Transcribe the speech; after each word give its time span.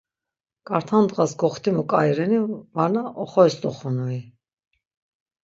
K̆arta 0.67 0.97
ndğas 1.03 1.31
goxtimu 1.39 1.83
k̆ai 1.89 2.11
reni 2.17 2.39
varna 2.75 3.03
oxoris 3.21 3.55
doxunui? 3.61 4.21